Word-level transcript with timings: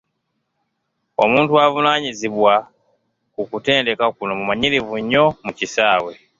Omuntu 1.23 1.51
avunaanyizibwa 1.65 2.53
ku 3.33 3.41
kutendeka 3.49 4.05
kuno 4.15 4.31
mumanyirivu 4.39 4.93
nnyo 4.99 5.25
mu 5.45 5.51
kisaawe. 5.57 6.13